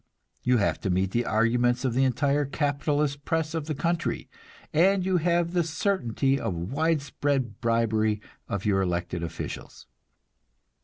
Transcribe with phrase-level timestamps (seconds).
[0.41, 4.31] You have to meet the arguments of the entire capitalist press of the country,
[4.73, 8.19] and you have the certainty of widespread bribery
[8.49, 9.85] of your elected officials.